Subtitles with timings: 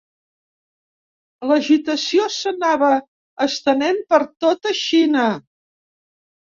[1.49, 2.91] L'agitació s'anava
[3.49, 5.29] estenent per tota Xina.